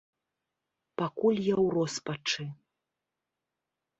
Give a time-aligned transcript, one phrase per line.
[1.01, 2.43] Пакуль я ў роспачы.